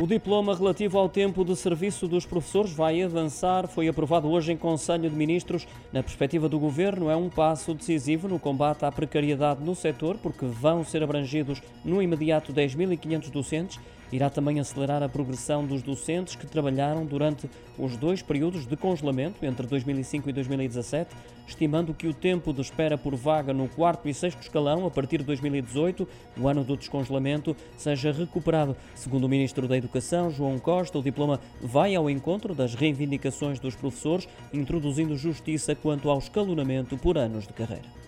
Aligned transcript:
O 0.00 0.08
diploma 0.08 0.56
relativo 0.56 0.98
ao 0.98 1.08
tempo 1.08 1.44
de 1.44 1.54
serviço 1.54 2.08
dos 2.08 2.26
professores 2.26 2.72
vai 2.72 3.00
avançar. 3.00 3.68
Foi 3.68 3.86
aprovado 3.86 4.28
hoje 4.28 4.50
em 4.50 4.56
Conselho 4.56 5.08
de 5.08 5.14
Ministros. 5.14 5.68
Na 5.92 6.02
perspectiva 6.02 6.48
do 6.48 6.58
Governo, 6.58 7.08
é 7.08 7.14
um 7.14 7.30
passo 7.30 7.72
decisivo 7.72 8.26
no 8.26 8.40
combate 8.40 8.84
à 8.84 8.90
precariedade 8.90 9.62
no 9.62 9.72
setor, 9.76 10.16
porque 10.20 10.46
vão 10.46 10.82
ser 10.82 11.04
abrangidos 11.04 11.62
no 11.84 12.02
imediato 12.02 12.52
10.500 12.52 13.30
docentes. 13.30 13.78
Irá 14.14 14.30
também 14.30 14.60
acelerar 14.60 15.02
a 15.02 15.08
progressão 15.08 15.66
dos 15.66 15.82
docentes 15.82 16.36
que 16.36 16.46
trabalharam 16.46 17.04
durante 17.04 17.50
os 17.76 17.96
dois 17.96 18.22
períodos 18.22 18.64
de 18.64 18.76
congelamento, 18.76 19.44
entre 19.44 19.66
2005 19.66 20.30
e 20.30 20.32
2017, 20.32 21.16
estimando 21.48 21.92
que 21.92 22.06
o 22.06 22.14
tempo 22.14 22.52
de 22.52 22.60
espera 22.60 22.96
por 22.96 23.16
vaga 23.16 23.52
no 23.52 23.66
quarto 23.66 24.08
e 24.08 24.14
sexto 24.14 24.40
escalão, 24.40 24.86
a 24.86 24.90
partir 24.90 25.18
de 25.18 25.24
2018, 25.24 26.06
o 26.38 26.46
ano 26.46 26.62
do 26.62 26.76
descongelamento, 26.76 27.56
seja 27.76 28.12
recuperado. 28.12 28.76
Segundo 28.94 29.24
o 29.24 29.28
Ministro 29.28 29.66
da 29.66 29.76
Educação, 29.76 30.30
João 30.30 30.60
Costa, 30.60 30.96
o 30.96 31.02
diploma 31.02 31.40
vai 31.60 31.96
ao 31.96 32.08
encontro 32.08 32.54
das 32.54 32.72
reivindicações 32.76 33.58
dos 33.58 33.74
professores, 33.74 34.28
introduzindo 34.52 35.16
justiça 35.16 35.74
quanto 35.74 36.08
ao 36.08 36.20
escalonamento 36.20 36.96
por 36.96 37.18
anos 37.18 37.48
de 37.48 37.52
carreira. 37.52 38.03